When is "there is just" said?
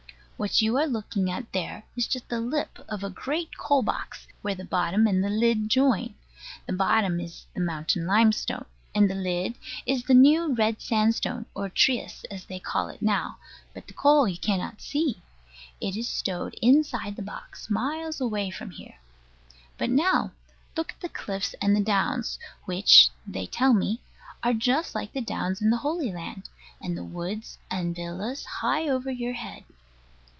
1.53-2.27